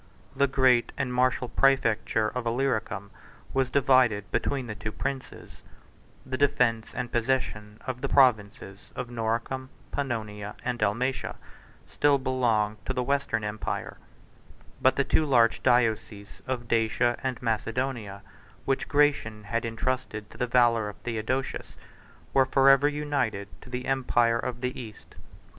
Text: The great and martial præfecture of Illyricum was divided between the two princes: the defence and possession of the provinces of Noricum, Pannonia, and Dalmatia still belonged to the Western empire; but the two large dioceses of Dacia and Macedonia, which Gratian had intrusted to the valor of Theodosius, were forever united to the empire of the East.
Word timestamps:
The 0.35 0.47
great 0.47 0.91
and 0.97 1.13
martial 1.13 1.47
præfecture 1.47 2.35
of 2.35 2.47
Illyricum 2.47 3.11
was 3.53 3.69
divided 3.69 4.31
between 4.31 4.65
the 4.65 4.73
two 4.73 4.91
princes: 4.91 5.61
the 6.25 6.39
defence 6.39 6.91
and 6.95 7.11
possession 7.11 7.77
of 7.85 8.01
the 8.01 8.09
provinces 8.09 8.79
of 8.95 9.09
Noricum, 9.11 9.69
Pannonia, 9.91 10.55
and 10.65 10.79
Dalmatia 10.79 11.35
still 11.87 12.17
belonged 12.17 12.83
to 12.87 12.93
the 12.93 13.03
Western 13.03 13.43
empire; 13.43 13.99
but 14.81 14.95
the 14.95 15.03
two 15.03 15.23
large 15.23 15.61
dioceses 15.61 16.41
of 16.47 16.67
Dacia 16.67 17.19
and 17.21 17.39
Macedonia, 17.39 18.23
which 18.65 18.87
Gratian 18.87 19.43
had 19.43 19.63
intrusted 19.65 20.31
to 20.31 20.37
the 20.39 20.47
valor 20.47 20.89
of 20.89 20.95
Theodosius, 21.03 21.75
were 22.33 22.47
forever 22.47 22.87
united 22.87 23.49
to 23.61 23.69
the 23.69 23.85
empire 23.85 24.39
of 24.39 24.61
the 24.61 24.81
East. 24.81 25.13